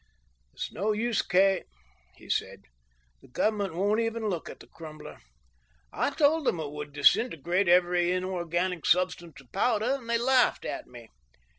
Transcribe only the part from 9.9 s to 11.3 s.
and they laughed at me.